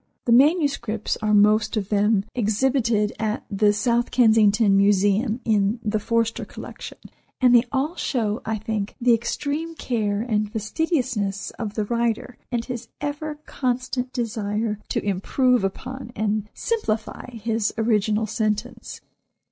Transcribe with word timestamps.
The 0.25 0.31
manuscripts 0.31 1.15
are 1.17 1.31
most 1.35 1.77
of 1.77 1.89
them, 1.89 2.25
exhibited 2.33 3.13
at 3.19 3.43
the 3.51 3.71
South 3.71 4.09
Kensington 4.09 4.75
Museum 4.75 5.41
in 5.45 5.79
"the 5.83 5.99
Forster 5.99 6.43
Collection," 6.43 6.97
and 7.39 7.53
they 7.53 7.65
all 7.71 7.95
show 7.95 8.41
I 8.43 8.57
think, 8.57 8.95
the 8.99 9.13
extreme 9.13 9.75
care 9.75 10.23
and 10.23 10.51
fastidiousness 10.51 11.51
of 11.59 11.75
the 11.75 11.85
writer, 11.85 12.39
and 12.51 12.65
his 12.65 12.87
ever 12.99 13.35
constant 13.45 14.11
desire 14.11 14.79
to 14.89 15.05
improve 15.05 15.63
upon 15.63 16.11
and 16.15 16.49
simplify 16.55 17.29
his 17.35 17.71
original 17.77 18.25
sentence. 18.25 19.01